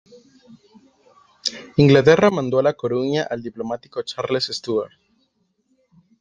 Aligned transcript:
Inglaterra 1.77 2.31
mandó 2.31 2.57
a 2.57 2.63
La 2.63 2.73
Coruña 2.73 3.21
al 3.29 3.43
diplomático 3.43 4.01
Charles 4.01 4.47
Stuart. 4.47 4.93